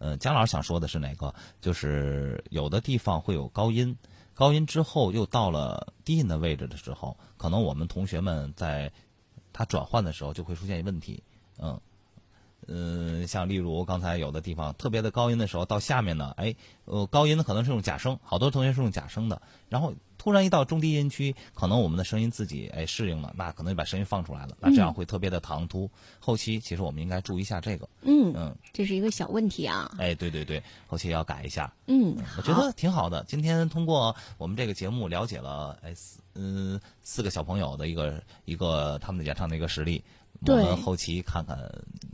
[0.00, 1.34] 嗯、姜老师想说的是哪个？
[1.60, 3.96] 就是有的地方会有高音，
[4.32, 8.92] 高音之后又到了低音的位置的时候，可能我们同学们在
[9.52, 11.20] 它转换的时候就会出现问题。
[11.60, 11.80] 嗯，
[12.66, 25.88] 嗯，像例如刚才有的地方特别的高音的时候，到下面呢，哎，呃，高音呢可能是用假声，好多同学是用假声的，然后突然一到中低音区，可能我们的声音自己哎适应了，那可能就把声音放出来了，那这样会特别的唐突。
[26.18, 29.90] 后期其实我们应该注意一下这个，嗯，嗯，这是一个小问题啊。
[29.96, 31.72] 哎，对对对，后期要改一下。
[31.86, 33.24] 嗯，好我觉得挺好的。
[33.26, 40.04] 今天通过我们这个节目了解了，哎，四嗯四个小朋友的一个一个他们的演唱的一个实力。
[40.46, 41.58] 我们后期看看，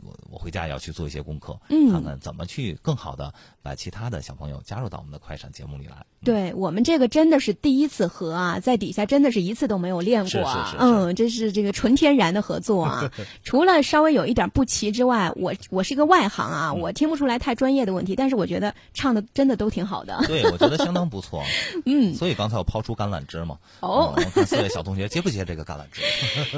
[0.01, 6.05] 我我回家也要去做一些功课，嗯看看怎么去更好的把其他的小朋友加入到我们的快闪节目里来。
[6.25, 13.09] 对我们这个真的是第一次合啊，在底下真的是一次都没有练过啊，是是是是嗯，这是这个纯天然的合作啊。
[13.43, 20.21] 除了稍微有一点不齐之外，我我是一个外行啊，我听不出来太专业的问题，但是我觉得唱的真的都挺好的。
[20.27, 21.43] 对，我觉得相当不错。
[21.85, 23.57] 嗯，所以刚才我抛出橄榄枝嘛。
[23.81, 26.01] 哦嗯我看四位小同学接不接这个橄榄枝？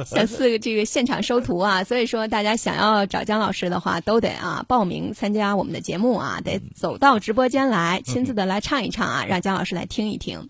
[0.05, 10.47] 小四个这个现场收徒啊，所以说大家想要找姜老师的话，都得啊报名参加我们的节目啊，得走到直播间来，亲自的来唱一唱啊，让姜老师来听一听。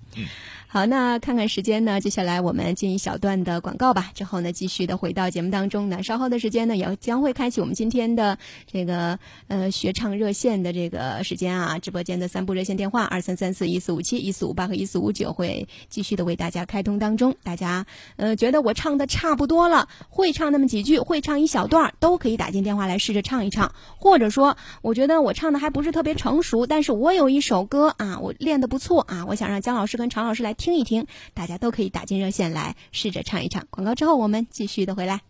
[0.69, 8.37] 好，那看看时间呢，接下来我们进一小段的广告吧，之后呢继续的回到节目当中呢，稍后的时间呢也将会开启我们今天的
[8.69, 17.85] 这个呃学唱热线的这个时间啊，直播间的三部热线电话二三三四一四五七一四五八和一四五九会继续的为大家开通当中，大家
[18.17, 33.65] 呃觉得我唱的差不多了，会唱那么几句，会唱一小段儿，都可以打进电话来试着唱一唱，或者说我觉得我唱的还不是特别成熟，但是我有一首歌啊，我练的不错啊，我想让姜老师跟常老师来听一听，大家都可以打进热线来试着唱一唱。
[33.69, 35.21] 广告之后我们继续的回来。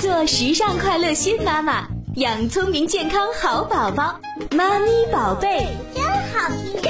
[0.00, 4.20] 做时尚快乐新妈妈，养聪明健康好宝宝，
[4.52, 5.66] 妈咪宝贝。
[5.94, 6.48] 真好
[6.80, 6.88] 听。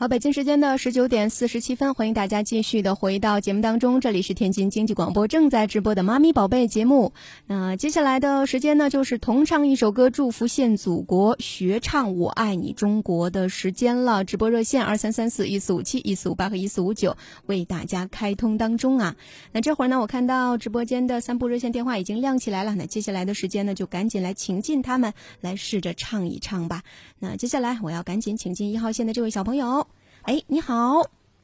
[0.00, 7.12] 好，北京时间的十九点四十七分，欢迎大家继续的回到节目当中，这里是天津经济广播正在直播的《妈咪宝贝》节目。
[7.46, 14.24] 那接下来的时间呢，就是同唱一首歌，祝福献祖国，学唱我爱你中国的时间了。
[14.24, 19.16] 直播热线二三三四一四五七一四五八和一四五九为大家开通当中啊。
[19.52, 26.84] 那这会儿呢，我看到直播间的三部热线电话已经亮起来了，那接下来的时间呢，就赶紧来请进他们，来试着唱一唱吧。
[27.18, 29.86] 那接下来我要赶紧请进一号线的这位小朋友。
[30.22, 31.02] 哎，你好！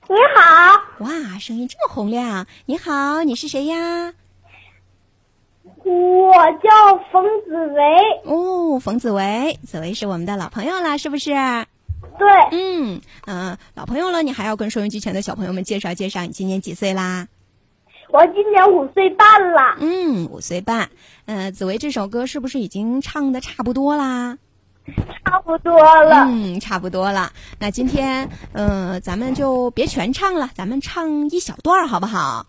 [0.08, 2.46] 你好，哇，声音这么洪亮！
[2.66, 4.12] 你好，你是谁呀？
[5.82, 7.82] 我叫冯子维。
[8.24, 11.30] 哦，冯子维，子维是我们的老朋友啦，是不是？
[11.30, 17.26] 对，嗯嗯、呃老朋友了，你还要跟收音机前的小朋友们介绍介绍，你今年几岁啦？
[18.10, 19.76] 我今年五岁半了。
[19.80, 20.90] 嗯，五岁半。
[21.24, 24.38] 呃，紫薇这首歌是不是已经唱的差不多啦？
[25.24, 26.26] 差不多了。
[26.28, 27.30] 嗯，差不多了。
[27.58, 32.46] 那今天，呃，咱们就别全唱了，咱们唱一小段儿好不好？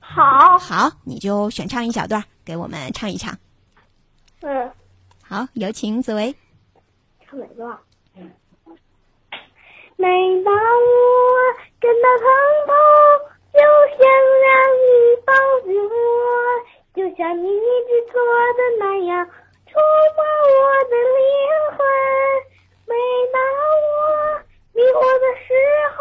[0.00, 3.38] 好，好，你就选唱一小段儿，给我们唱一唱。
[4.42, 4.70] 嗯，
[5.22, 6.34] 好，有请紫薇。
[7.28, 7.78] 唱哪个？
[9.96, 10.06] 每
[10.42, 10.58] 当我
[11.78, 12.26] 感到疼
[12.66, 12.72] 痛，
[13.52, 13.58] 就
[13.98, 14.00] 想
[14.40, 14.48] 让
[14.80, 14.88] 你
[15.26, 15.30] 抱
[15.66, 15.94] 着我，
[16.94, 18.16] 就像你一直做
[18.56, 19.28] 的那样，
[19.70, 19.78] 触
[20.16, 20.60] 摸我
[20.90, 21.22] 的灵
[21.78, 21.78] 魂。
[22.86, 22.92] 每
[23.32, 23.38] 当
[23.86, 23.98] 我
[24.74, 25.48] 迷惑的时
[25.96, 25.98] 候，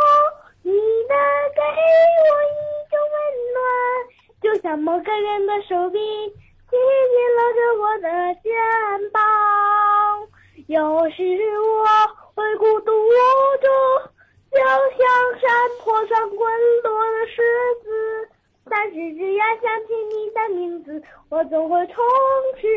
[0.64, 0.72] 你
[1.08, 1.14] 能
[1.54, 2.58] 给我一
[2.90, 3.16] 种温
[3.54, 3.58] 暖，
[4.42, 8.08] 就像某个人的手臂紧紧搂着我的
[8.42, 8.50] 肩
[9.12, 9.22] 膀。
[10.68, 11.22] 有时
[11.62, 11.86] 我
[12.34, 13.12] 会孤独无
[13.62, 13.68] 助，
[14.52, 15.00] 就像
[15.40, 15.48] 山
[15.84, 16.40] 坡上滚
[16.84, 17.42] 落的石
[17.84, 18.30] 子。
[18.72, 21.96] 但是只要想起你的名字，我总会重
[22.60, 22.68] 拾。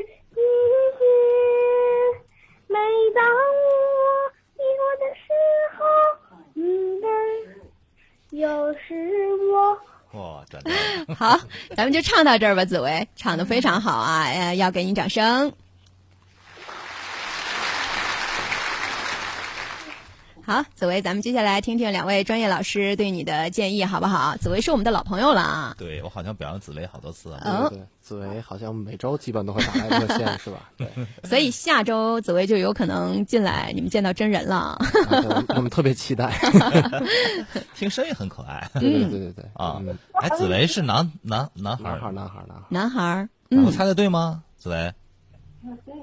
[2.69, 2.79] 每
[3.15, 3.69] 当我
[4.57, 5.25] 寂寞的时
[5.79, 5.81] 候，
[6.55, 6.61] 你
[7.01, 7.07] 能
[8.31, 8.87] 有时
[9.53, 9.55] 我。
[10.19, 10.71] 哇，转的
[11.15, 11.39] 好，
[11.77, 15.53] 咱们就唱到这儿吧，紫薇，唱的非常好啊，呃，要给你掌声。
[20.45, 24.37] 好，紫薇，咱们接下来听听两位专业老师对你的建议，好不好？
[24.39, 25.75] 紫薇是我们的老朋友了啊。
[25.79, 27.41] 对我好像表扬紫薇好多次啊。
[27.45, 30.69] 哦对对，紫薇好像每周基本都会打来热线，是吧？
[30.77, 30.89] 对，
[31.23, 34.77] 所以下周紫薇就有可能进来，你们见到真人了。
[35.55, 36.37] 我们特别期待。
[37.77, 39.97] 听声音很可爱对对对对对啊嗯。
[40.15, 42.65] 哎，紫薇是男男男孩儿男孩儿，男孩儿，男孩儿。
[42.69, 44.43] 男孩儿，我嗯，猜的对吗？
[44.59, 44.93] 紫薇
[45.87, 45.95] 对，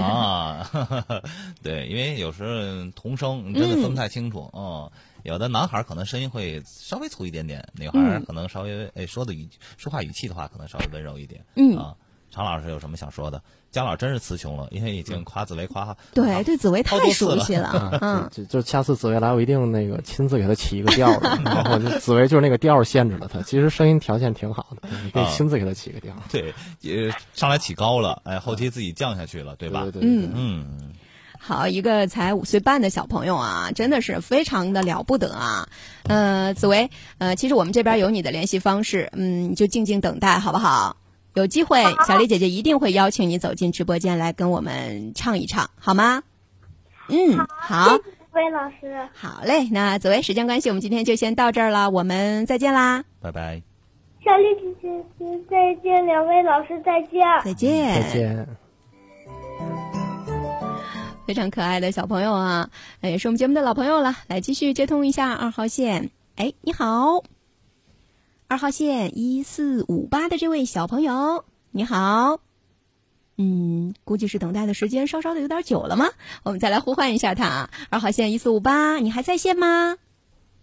[0.00, 0.68] 啊，
[1.62, 4.90] 对，因为有时候童声真的分不太清楚，嗯，
[5.22, 11.94] 有的男孩可能声音会稍微粗一点点，女孩可能稍微哎说的语说话语气的话可能稍微温柔一点，嗯啊。
[12.30, 13.40] 常老师有什么想说的？
[13.74, 23.42] 姜老师真是词穷了，因为已经夸紫薇夸对，对紫薇太熟悉了，啊，嗯，就就就下次紫薇来，我一定那个亲自给她起一个调儿， 然后就紫薇就是那个调儿限制了她。
[23.42, 29.82] 其实声音条件挺好的，你可以啊亲自给她起个调儿，对，也上来起高了，哎，后期自己降下去了，对吧？
[29.82, 30.92] 对对对对，嗯，
[31.40, 35.68] 好，一个才五岁半的小朋友啊，真的是非常的了不得啊。
[36.04, 40.96] 呃，紫薇，呃，其实我们这边有你的联系方式，嗯，你就静静等待，好不好？
[41.34, 46.22] 有机会，小丽姐姐一定会邀请你走进直播间来跟我们唱一唱，好吗？
[47.08, 49.08] 嗯，好，谢谢魏老师。
[49.12, 49.68] 好嘞。
[49.70, 53.60] 那紫薇，时间关系，我们今天就先到这儿了，我们再见啦，拜拜。
[54.24, 54.74] 小丽姐
[55.18, 57.20] 姐再见，两位老师再见。
[57.44, 58.48] 再见，再见。
[61.26, 62.70] 非常可爱的小朋友啊，
[63.00, 64.14] 呃也是我们节目的老朋友了。
[64.28, 66.10] 来，继续接通一下二号线。
[66.36, 67.22] 哎，你好，
[68.46, 72.40] 二号线一四五八的这位小朋友，你好。
[73.36, 76.10] 嗯，估计是等待的时间稍稍的有点久了吗？
[76.44, 77.70] 我们再来呼唤一下他啊。
[77.90, 79.96] 二号线一四五八，你还在线吗？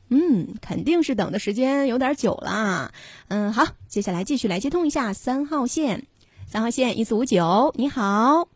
[0.10, 2.94] 嗯，肯定是等的时间有点久了。
[3.30, 6.06] 嗯，好，接下来继续来接通一下三号线，
[6.46, 8.48] 三号线一四五九，你好。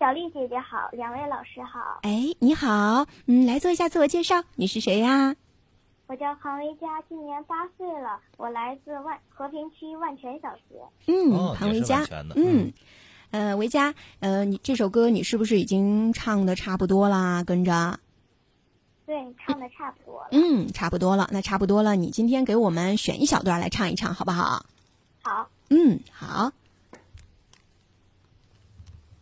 [0.00, 5.36] 小丽姐姐好，两位老师好，哎，你好，嗯，来做一下自我介绍，你是谁呀？
[6.08, 10.80] 我叫庞维佳，今年八岁了，我来自万和平区万泉小学。
[11.06, 12.02] 嗯，哦也是庞维佳
[12.34, 12.72] 嗯，
[13.30, 17.44] 呃，维佳，呃，你这首歌你是不是已经唱的差不多啦？
[17.44, 18.00] 跟着，
[19.04, 20.28] 对，唱的差不多了。
[20.32, 24.64] 嗯，差不多了，那差不多了，你今天给我们选一小段来唱一唱，好不好？
[25.22, 26.50] 好，嗯，好，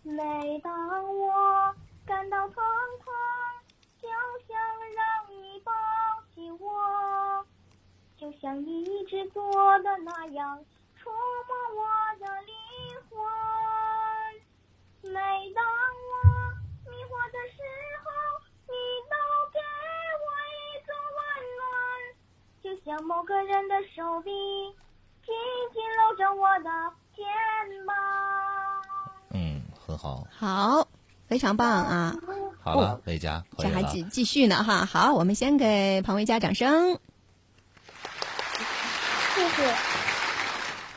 [0.04, 0.72] 每当
[1.18, 1.74] 我
[2.06, 3.12] 感到疼痛，
[6.60, 7.46] 我，
[8.16, 9.42] 就像你一直做
[9.80, 10.64] 的那样，
[10.96, 11.86] 触摸我
[12.18, 12.54] 的灵
[13.08, 13.18] 魂。
[15.12, 15.20] 每
[15.52, 16.12] 当我
[16.90, 17.62] 迷惑的时
[18.04, 18.06] 候，
[18.66, 18.74] 你
[19.10, 19.14] 都
[19.52, 19.58] 给
[20.24, 21.18] 我一种温
[21.58, 21.64] 暖，
[22.62, 24.30] 就像某个人的手臂
[25.24, 25.34] 紧
[25.72, 26.70] 紧搂着我的
[27.14, 27.24] 肩
[27.86, 27.94] 膀。
[29.30, 30.24] 嗯，很好。
[30.30, 30.88] 好，
[31.26, 32.16] 非常棒啊！
[32.62, 33.44] 好了，魏佳。
[33.58, 34.84] 这还继继续呢哈。
[34.84, 36.98] 好，我们先给庞维佳掌声。
[39.34, 39.74] 谢谢。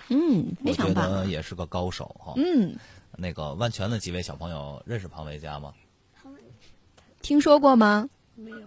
[0.09, 1.21] 嗯，非常棒啊。
[1.21, 2.34] 得也是个高手哈。
[2.38, 2.75] 嗯，
[3.17, 5.73] 那个万全的几位小朋友认识庞维佳吗？
[7.21, 8.07] 听说过吗？
[8.36, 8.57] 没有，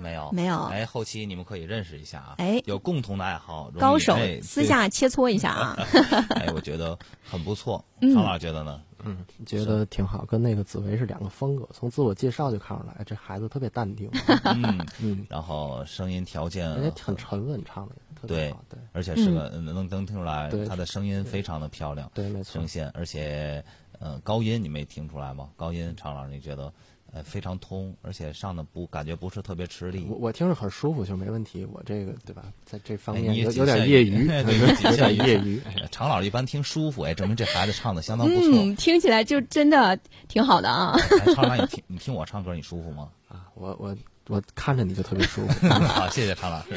[0.00, 2.34] 没有没有哎，后期你们可以认识一下啊。
[2.38, 5.76] 哎有共同的爱好，高手哎，私下切磋一下啊。
[6.38, 6.96] 哎，我觉得
[7.28, 7.84] 很不错。
[8.00, 8.80] 嗯常老师觉得呢？
[9.04, 11.68] 嗯，觉得挺好，跟那个紫薇是两个风格。
[11.72, 14.10] 从自我介绍就看出来，这孩子特别淡定，
[14.44, 23.64] 嗯 嗯，然后声音条件而且很沉稳，唱的也特别对好，对而且是个能能能听出来对他的声音非常的漂亮，对，没错声，线，而且
[23.98, 25.50] 呃高音你没听出来吗？
[25.56, 26.72] 高音常老师你觉得
[27.12, 30.06] 呃非常通，而且上的不感觉不是特别吃力。
[30.08, 31.66] 我我听着很舒服，就没问题。
[31.72, 35.60] 我这个对吧，在这方面有有点 业余，对有点业余。
[35.90, 38.50] 常老师一般听舒服，哎，证明这孩子唱的相当不错。
[38.52, 39.98] 嗯，听起来就真的
[40.28, 40.96] 挺好的啊。
[41.24, 43.08] 哎，常老师，你听你听我唱歌，你舒服吗？
[43.28, 43.96] 啊，我我
[44.28, 45.68] 我看着你就特别舒服。
[45.68, 46.74] 好，谢谢常老师。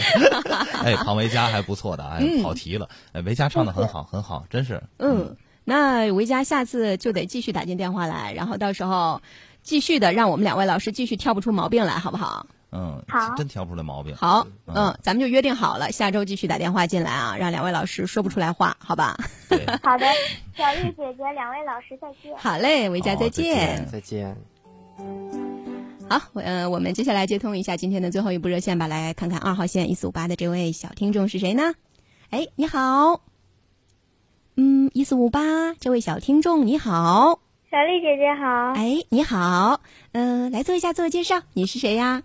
[0.84, 2.88] 哎，庞维佳还不错的，哎，跑题了。
[3.12, 4.82] 哎，维佳唱的很好，很好，真是。
[4.98, 9.22] 嗯，那维佳下次就得继续打进电话来，然后到时候
[9.64, 12.46] 继续的让我们两位老师继续挑不出毛病来，好不好？
[12.74, 14.16] 嗯，好真挑不出来毛病。
[14.16, 19.18] 好，嗯，咱们就约定好了，下周继续打电话进来啊，让两位老师说不出来话，好吧？
[19.84, 20.06] 好的，
[20.56, 22.34] 小丽姐姐，两位老师再见。
[22.38, 24.38] 好嘞，维佳再再见再见。
[26.10, 31.74] 好，我呃，我们接下来接通一下今天的最后一部热线吧，来看看二号线一四五八的这位小听众是谁呢？
[32.30, 33.20] 哎，你好，
[34.56, 37.41] 嗯，一四五八这位小听众你好，
[37.72, 39.80] 小丽姐姐好，哎，你好，
[40.12, 42.22] 嗯、来做一下自我介绍，你是谁呀？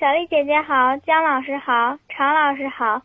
[0.00, 3.02] 小丽姐姐好，姜老师好，常老师好，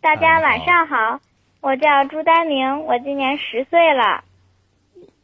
[0.00, 1.20] 大家哎晚上好。
[1.60, 4.24] 我叫朱丹宁，我今年十岁了。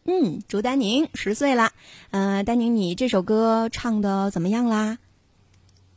[0.05, 1.71] 嗯，朱丹宁十岁了，
[2.11, 4.99] 呃，丹宁，你这首歌唱的怎么样啦？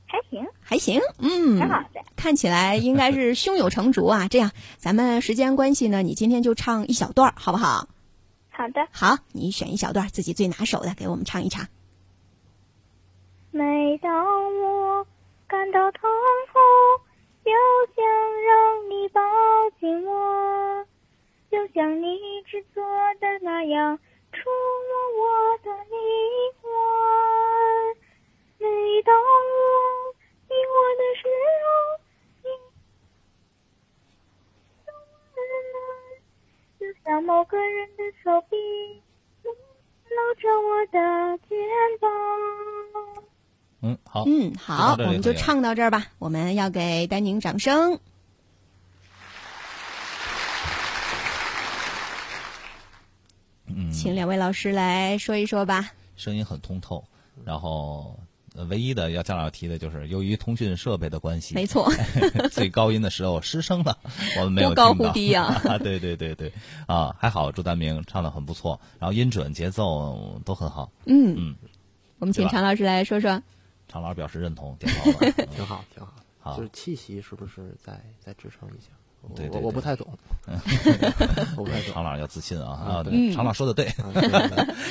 [0.08, 2.00] 还行，还行，嗯，挺好的。
[2.16, 4.30] 看起来应该是胸有成竹啊。
[4.30, 7.90] 这样，咱们时间关系呢，你今天就唱一小段儿，好不好？
[8.60, 8.86] 好的。
[8.92, 11.66] 好，你选一小段自己最拿手的，给我们唱一唱。
[13.52, 14.12] 每当
[14.60, 15.08] 我
[15.48, 16.10] 感到痛
[16.52, 16.60] 苦，
[17.46, 17.52] 就
[17.96, 18.04] 想
[18.44, 19.22] 让你抱
[19.80, 20.86] 紧我，
[21.50, 22.84] 就像你一直做
[23.22, 23.98] 的那样，
[24.34, 24.50] 触
[24.90, 25.96] 摸我的灵
[26.62, 26.68] 魂。
[28.58, 28.68] 每
[29.04, 30.14] 当我
[30.50, 31.24] 迷惑的时
[31.64, 31.99] 候，
[36.90, 38.58] 就像某个人的手臂，
[39.44, 41.56] 搂着我的肩
[42.02, 42.10] 膀。
[43.82, 46.08] 嗯，好，嗯，好，我们就唱到这儿吧。
[46.18, 48.00] 我们要给丹宁掌声。
[53.68, 55.92] 嗯，请两位老师来说一说吧。
[56.16, 57.06] 声音很通透，
[57.46, 58.20] 然后。
[58.60, 61.90] 呃唯一的要姜老师提的就是，由于通讯设备的关系，没错，
[62.52, 63.98] 最高音的时候失声了，
[64.38, 66.52] 我们没有忽高听到忽低啊 对对对对，
[66.86, 70.92] 啊，还好朱丹明唱的很不错，然后音准、节奏都很好。
[71.06, 71.56] 嗯嗯，
[72.20, 73.42] 我们请常老师来说说。
[73.88, 75.32] 常老师表示认同，点头了。
[75.56, 76.14] 挺好，挺好。
[76.42, 78.90] 好就是气息是不是再再支撑一下？
[79.22, 80.08] 我对对对我我不太懂，
[81.58, 81.94] 我不太懂。
[81.94, 83.04] 常老师要自信啊啊！
[83.06, 83.90] 嗯对，常老师说的对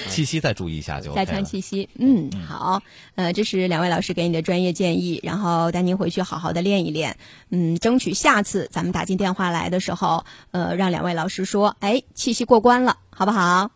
[0.08, 1.88] 气息 再注意一下就 OK 加强气息。
[1.94, 2.82] 嗯，好，
[3.16, 7.16] 呃，这是两位老师给你的专业建议，然后丹宁回去好好的练一练，
[7.50, 13.70] 嗯，争取下次咱们打进电话来的时候，呃，让两位老师说，哎，气息过关了，好不好？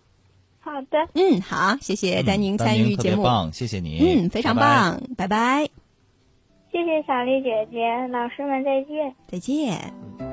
[0.61, 5.69] 好的，嗯，好，谢谢丹宁嗯参与节目，别棒，谢谢你，嗯，非常拜拜棒，拜拜，
[6.71, 9.15] 谢谢小丽姐姐，老师们再见。
[9.27, 10.32] 再见。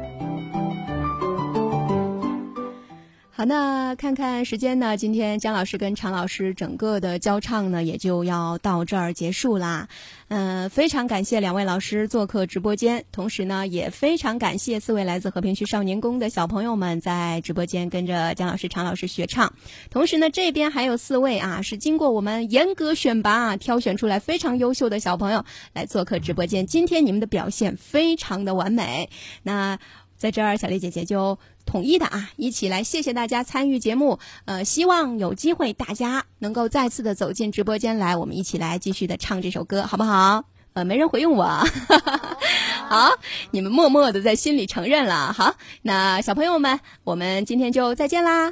[3.40, 4.98] 好，那看看时间呢？
[4.98, 9.88] 今天姜老师跟常老师整个的教唱呢，也就要到这儿结束啦。
[10.28, 19.54] 嗯、非常感谢两位老师做客直播间，同时呢，也非常感谢四位来自和平区少年宫的小朋友们在直播间跟着姜老师、常老师学唱。
[19.90, 26.68] 同时呢，这边还有四位啊，是经过我们严格选拔啊、挑选出来非常优秀的小朋友来做客直播间。
[26.68, 29.10] 今天你们的表现非常的完美。
[29.44, 29.80] 那
[30.18, 34.18] 在这儿，小丽姐姐就统一的啊，一起来谢谢大家参与节目。
[34.46, 40.46] 呃，希望有机会大家能够再次的走进直播间来，我们一起来继续的唱这首歌，好不好？
[40.74, 41.46] 呃，没人回应我，
[42.90, 43.12] 好，
[43.52, 45.32] 你们默默的在心里承认了。
[45.32, 45.54] 好，
[45.84, 48.52] 那小朋友们，我们今天就再见啦。